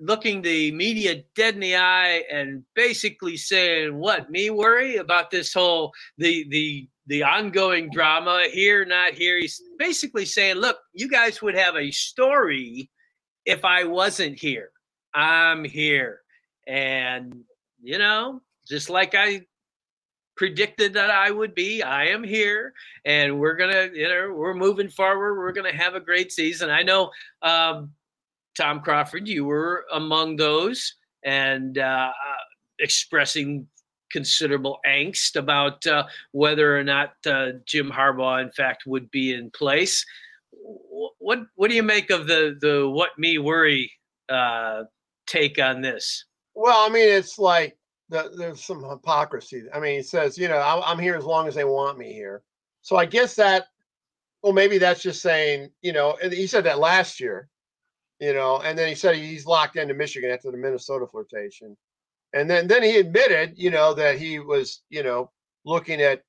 [0.00, 5.52] looking the media dead in the eye and basically saying, "What me worry about this
[5.52, 11.42] whole the the the ongoing drama here, not here." He's basically saying, "Look, you guys
[11.42, 12.90] would have a story
[13.44, 14.70] if I wasn't here.
[15.14, 16.20] I'm here,
[16.66, 17.44] and
[17.82, 19.46] you know, just like I."
[20.36, 21.82] predicted that I would be.
[21.82, 22.72] I am here,
[23.04, 25.36] and we're gonna, you know, we're moving forward.
[25.36, 26.70] We're gonna have a great season.
[26.70, 27.10] I know
[27.42, 27.92] um,
[28.56, 32.10] Tom Crawford, you were among those and uh,
[32.78, 33.66] expressing
[34.10, 39.50] considerable angst about uh, whether or not uh, Jim Harbaugh, in fact, would be in
[39.50, 40.04] place.
[41.18, 43.90] What what do you make of the the what me worry
[44.28, 44.82] uh,
[45.26, 46.24] take on this?
[46.54, 49.62] Well, I mean, it's like the, there's some hypocrisy.
[49.72, 52.42] I mean, he says, you know, I'm here as long as they want me here.
[52.82, 53.66] So I guess that,
[54.42, 57.48] well, maybe that's just saying, you know, he said that last year
[58.20, 61.76] you know, and then he said he's locked into Michigan after the Minnesota flirtation.
[62.32, 65.30] And then then he admitted, you know, that he was, you know,
[65.64, 66.22] looking at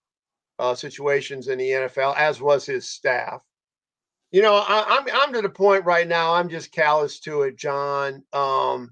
[0.58, 3.42] uh, situations in the NFL, as was his staff.
[4.32, 6.34] You know, I, am I'm, I'm to the point right now.
[6.34, 8.24] I'm just callous to it, John.
[8.32, 8.92] Um,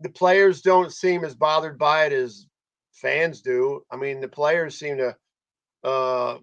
[0.00, 2.46] the players don't seem as bothered by it as
[2.92, 3.82] fans do.
[3.90, 5.16] I mean, the players seem to
[5.84, 6.38] uh,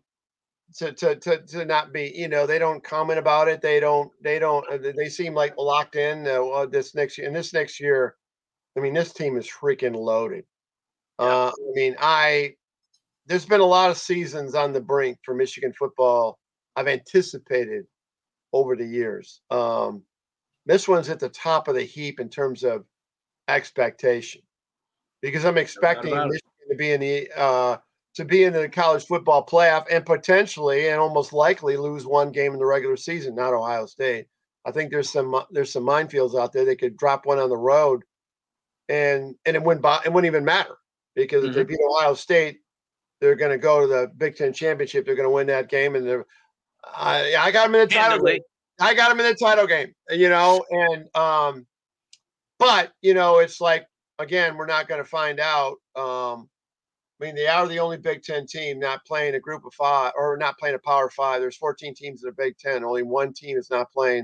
[0.76, 4.12] to, to to to not be you know they don't comment about it they don't
[4.22, 7.80] they don't uh, they seem like locked in uh, this next year and this next
[7.80, 8.16] year
[8.78, 10.44] i mean this team is freaking loaded.
[11.18, 12.54] Uh i mean i
[13.26, 16.38] there's been a lot of seasons on the brink for michigan football
[16.76, 17.86] i've anticipated
[18.54, 19.42] over the years.
[19.50, 20.04] Um
[20.66, 22.86] this one's at the top of the heap in terms of
[23.48, 24.42] expectation
[25.22, 27.78] because i'm expecting michigan to be in the uh
[28.16, 32.54] to be in the college football playoff and potentially and almost likely lose one game
[32.54, 34.28] in the regular season, not Ohio State.
[34.66, 36.66] I think there's some there's some minefields out there.
[36.66, 38.04] They could drop one on the road,
[38.90, 40.76] and and it wouldn't it wouldn't even matter
[41.16, 41.50] because mm-hmm.
[41.50, 41.70] if they mm-hmm.
[41.70, 42.60] beat Ohio State,
[43.22, 45.06] they're going to go to the Big Ten championship.
[45.06, 46.26] They're going to win that game, and they're
[46.84, 48.42] I, I got them in the title game.
[48.80, 51.66] I got them in the title game, you know, and um,
[52.58, 53.86] but you know, it's like
[54.20, 56.50] again, we're not going to find out um
[57.20, 60.14] I mean, they are the only Big Ten team not playing a group of five
[60.16, 61.42] or not playing a Power Five.
[61.42, 62.84] There's 14 teams in the Big Ten.
[62.84, 64.22] Only one team is not playing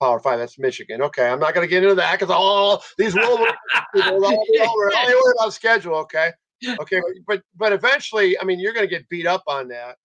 [0.00, 0.38] a Power Five.
[0.38, 1.02] That's Michigan.
[1.02, 3.46] Okay, I'm not going to get into that because all these people
[3.94, 5.96] all, all, all about schedule.
[5.96, 6.32] Okay,
[6.66, 9.96] okay, but but eventually, I mean, you're going to get beat up on that,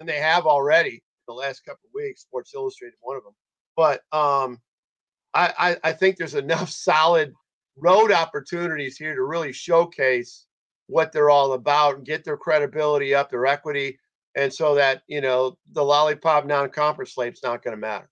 [0.00, 2.22] and they have already the last couple of weeks.
[2.22, 3.34] Sports Illustrated, one of them.
[3.76, 4.58] But um,
[5.34, 7.32] I, I I think there's enough solid
[7.76, 10.46] road opportunities here to really showcase
[10.92, 13.98] what they're all about and get their credibility up, their equity,
[14.36, 18.08] and so that you know the lollipop non-conference slate's not going to matter.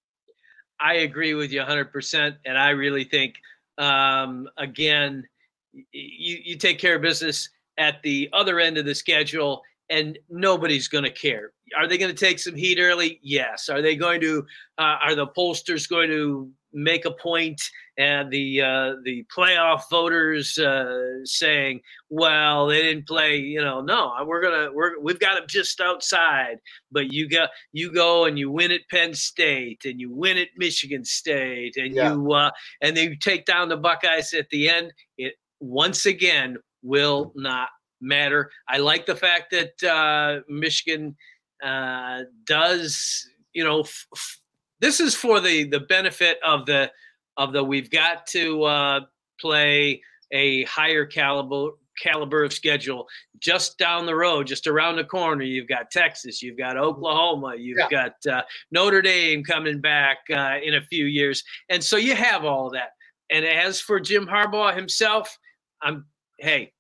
[0.81, 3.35] I agree with you 100%, and I really think
[3.77, 5.27] um, again,
[5.73, 10.89] you you take care of business at the other end of the schedule, and nobody's
[10.89, 11.53] going to care.
[11.79, 13.21] Are they going to take some heat early?
[13.23, 13.69] Yes.
[13.69, 14.47] Are they going to?
[14.79, 17.61] Uh, are the pollsters going to make a point
[18.01, 24.15] and the uh, the playoff voters uh, saying, "Well, they didn't play." You know, no,
[24.25, 26.59] we're gonna we're we've got them just outside.
[26.91, 30.49] But you got you go and you win at Penn State and you win at
[30.57, 32.15] Michigan State and yeah.
[32.15, 32.51] you uh,
[32.81, 34.93] and then you take down the Buckeyes at the end.
[35.19, 37.69] It once again will not
[38.01, 38.51] matter.
[38.67, 41.17] I like the fact that uh, Michigan
[41.63, 44.40] uh, does you know f-
[44.81, 46.91] this is for the the benefit of the
[47.37, 49.01] of the we've got to uh,
[49.41, 50.03] play
[50.33, 51.71] a higher caliber
[52.03, 53.07] caliber of schedule.
[53.39, 57.79] Just down the road just around the corner you've got texas you've got oklahoma you've
[57.79, 57.89] yeah.
[57.91, 61.43] got uh, notre dame coming back uh, in a few years.
[61.69, 62.91] And so you have all that.
[63.31, 65.39] And as for jim harbaugh himself
[65.83, 66.05] i'm
[66.39, 66.73] hey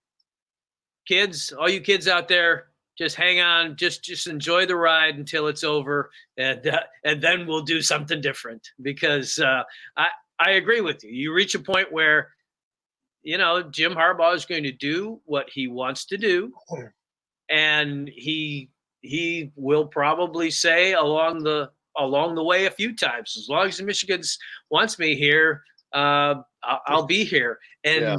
[1.07, 5.47] kids all you kids out there just hang on just just enjoy the ride until
[5.47, 9.63] it's over and uh, and then we'll do something different because uh,
[9.97, 12.29] i i agree with you you reach a point where
[13.23, 16.53] you know jim harbaugh is going to do what he wants to do
[17.51, 18.71] and he
[19.03, 23.77] he will probably say along the along the way a few times as long as
[23.77, 24.39] the michigan's
[24.71, 25.63] wants me here
[25.93, 28.17] uh, I'll, I'll, be here and yeah.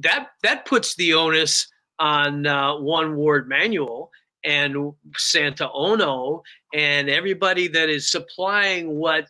[0.00, 1.68] that that puts the onus
[1.98, 4.10] on uh, one Warde Manuel
[4.44, 6.42] and Santa Ono
[6.74, 9.28] and everybody that is supplying what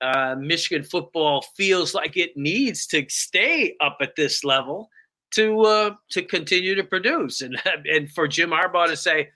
[0.00, 4.88] uh, Michigan football feels like it needs to stay up at this level
[5.32, 9.28] to uh, to continue to produce and and for Jim Harbaugh to say,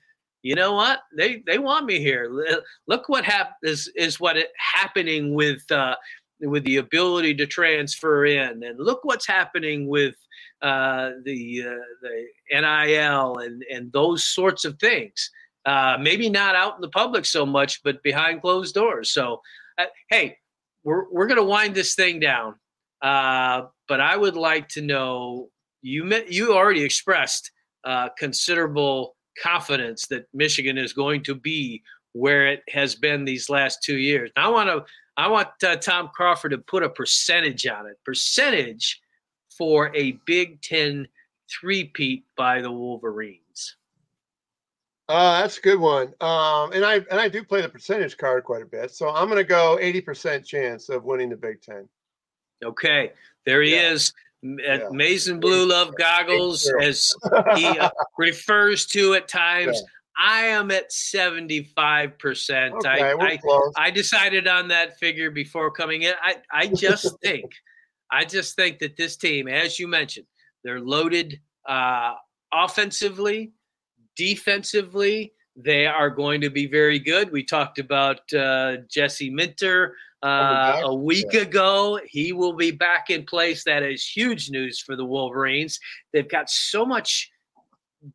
[0.43, 2.31] you know what they they want me here.
[2.87, 5.97] Look what hap- is is what it, happening with uh,
[6.43, 10.14] with the ability to transfer in, and look what's happening with
[10.61, 15.30] uh, the uh, the NIL and and those sorts of things.
[15.64, 19.11] Uh, maybe not out in the public so much, but behind closed doors.
[19.11, 19.40] So,
[19.78, 20.36] uh, hey,
[20.84, 22.57] we're we're gonna wind this thing down.
[23.01, 25.51] Uh, but I would like to know
[25.82, 27.51] you met, you already expressed
[27.84, 31.82] uh, considerable confidence that Michigan is going to be
[32.12, 34.30] where it has been these last two years.
[34.36, 34.84] I want to
[35.16, 35.48] I want
[35.80, 37.98] Tom Crawford to put a percentage on it.
[38.04, 39.00] Percentage
[39.56, 41.06] for a Big Ten
[41.50, 43.76] three-peat by the Wolverines?
[45.08, 46.08] Uh, that's a good one.
[46.20, 49.26] Um, and I and I do play the percentage card quite a bit, so I'm
[49.28, 51.88] going to go 80% chance of winning the Big Ten.
[52.64, 53.12] Okay,
[53.44, 53.90] there he yeah.
[53.90, 54.12] is.
[54.42, 54.88] Yeah.
[54.90, 57.14] Maize and Blue Love Goggles, as
[57.54, 59.80] he uh, refers to at times.
[59.80, 59.88] Yeah.
[60.18, 62.72] I am at 75%.
[62.72, 63.38] Okay, I, I,
[63.76, 66.14] I, decided on that figure before coming in.
[66.22, 67.50] I, I just think
[68.12, 70.26] I just think that this team, as you mentioned,
[70.62, 72.14] they're loaded uh,
[72.52, 73.52] offensively,
[74.16, 75.32] defensively.
[75.56, 77.32] They are going to be very good.
[77.32, 81.40] We talked about uh, Jesse Minter uh, a week yeah.
[81.40, 82.00] ago.
[82.06, 83.64] He will be back in place.
[83.64, 85.78] That is huge news for the Wolverines.
[86.12, 87.30] They've got so much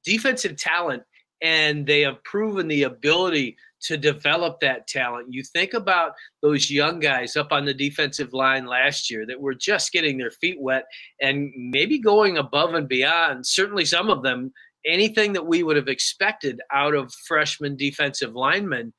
[0.04, 1.04] defensive talent,
[1.42, 5.28] and they have proven the ability to develop that talent.
[5.32, 9.54] You think about those young guys up on the defensive line last year that were
[9.54, 10.86] just getting their feet wet
[11.22, 14.52] and maybe going above and beyond, certainly some of them,
[14.86, 18.94] anything that we would have expected out of freshman defensive linemen.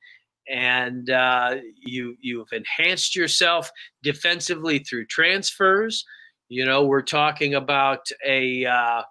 [0.49, 3.69] And uh, you you've enhanced yourself
[4.01, 6.05] defensively through transfers.
[6.47, 9.03] You know, we're talking about a uh,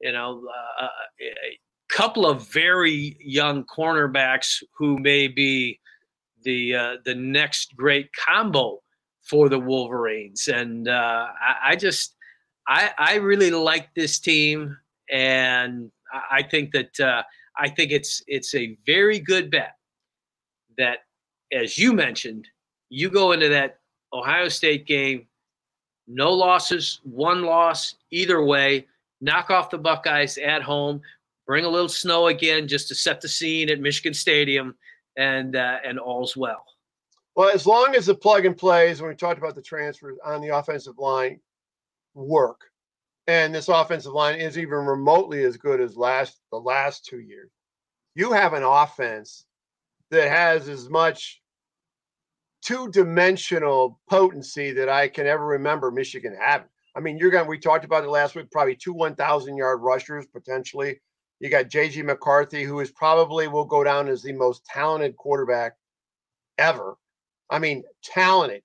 [0.00, 0.42] you know
[0.80, 1.58] uh, a,
[1.88, 5.80] couple of very young cornerbacks who may be
[6.44, 8.80] the uh, the next great combo
[9.22, 10.48] for the Wolverines.
[10.48, 12.14] And uh, I, I, just
[12.66, 14.76] I, I really like this team,
[15.10, 15.90] and
[16.30, 17.22] I think that uh,
[17.56, 19.74] I think it's it's a very good bet
[20.78, 21.00] that,
[21.52, 22.46] as you mentioned,
[22.88, 23.78] you go into that
[24.12, 25.26] Ohio State game,
[26.06, 28.86] no losses, one loss either way.
[29.20, 31.02] Knock off the Buckeyes at home
[31.48, 34.76] bring a little snow again just to set the scene at Michigan Stadium,
[35.16, 36.64] and uh, and all's well.
[37.34, 40.40] Well, as long as the plug and plays, when we talked about the transfers on
[40.40, 41.40] the offensive line,
[42.14, 42.60] work,
[43.26, 47.50] and this offensive line is even remotely as good as last the last two years,
[48.14, 49.46] you have an offense
[50.10, 51.40] that has as much
[52.62, 56.68] two-dimensional potency that I can ever remember Michigan having.
[56.94, 57.48] I mean, you're going.
[57.48, 58.50] We talked about it last week.
[58.50, 60.98] Probably two 1,000 yard rushers potentially
[61.40, 65.76] you got JJ McCarthy, who is probably will go down as the most talented quarterback
[66.58, 66.96] ever.
[67.50, 68.62] I mean, talented.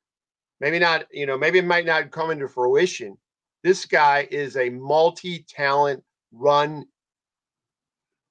[0.59, 3.17] Maybe not, you know, maybe it might not come into fruition.
[3.63, 6.85] This guy is a multi-talent run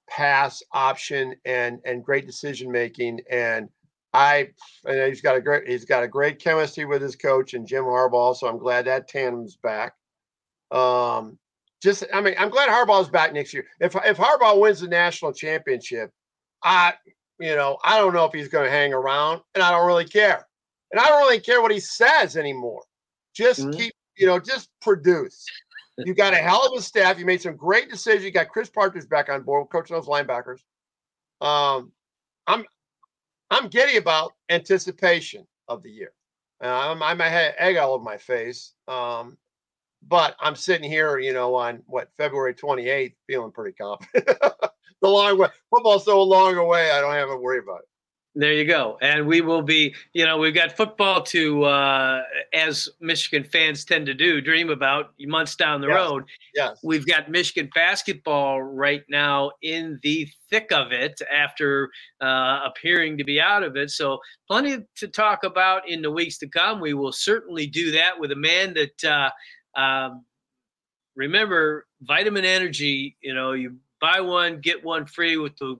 [0.09, 3.21] pass option and and great decision making.
[3.29, 3.69] And
[4.13, 4.49] I
[4.85, 7.83] and he's got a great he's got a great chemistry with his coach and Jim
[7.85, 8.35] Harbaugh.
[8.35, 9.93] So I'm glad that tandem's back.
[10.71, 11.37] Um,
[11.83, 13.65] just I mean, I'm glad Harbaugh's back next year.
[13.81, 16.11] If if Harbaugh wins the national championship,
[16.63, 16.93] I
[17.39, 20.05] you know, I don't know if he's going to hang around, and I don't really
[20.05, 20.47] care.
[20.91, 22.83] And I don't really care what he says anymore.
[23.35, 23.71] Just mm-hmm.
[23.71, 25.45] keep, you know, just produce.
[25.95, 27.19] You got a hell of a staff.
[27.19, 28.25] You made some great decisions.
[28.25, 30.61] You got Chris Partridge back on board, coaching those linebackers.
[31.39, 31.91] Um,
[32.47, 32.65] I'm
[33.51, 36.11] I'm giddy about anticipation of the year.
[36.63, 38.73] Uh, I'm, I'm I had egg all over my face.
[38.87, 39.37] Um,
[40.07, 44.37] but I'm sitting here, you know, on what February 28th, feeling pretty confident.
[45.01, 47.87] the long way, football's so long away, I don't have to worry about it.
[48.35, 48.97] There you go.
[48.99, 54.07] And we will be, you know, we've got football to, uh, as Michigan fans tend
[54.07, 55.95] to do, dream about months down the yes.
[55.95, 56.23] road.
[56.55, 56.79] Yes.
[56.83, 61.91] We've got Michigan basketball right now in the thick of it after
[62.21, 63.91] uh, appearing to be out of it.
[63.91, 66.81] So, plenty to talk about in the weeks to come.
[66.81, 69.29] We will certainly do that with a man that, uh,
[69.75, 70.25] um,
[71.15, 75.77] remember, vitamin energy, you know, you buy one, get one free with the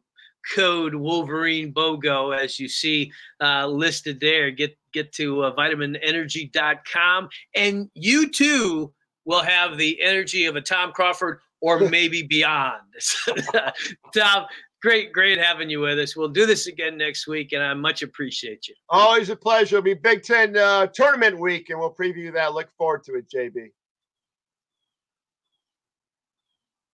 [0.56, 4.52] code Wolverine BOGO, as you see uh, listed there.
[4.52, 8.94] Get get to uh, vitaminenergy.com, and you too
[9.26, 12.82] will have the energy of a Tom Crawford or maybe beyond.
[14.16, 14.46] Tom,
[14.82, 16.16] great, great having you with us.
[16.16, 18.76] We'll do this again next week, and I much appreciate you.
[18.90, 19.78] Always a pleasure.
[19.78, 22.54] It'll be Big Ten uh, tournament week, and we'll preview that.
[22.54, 23.72] Look forward to it, JB.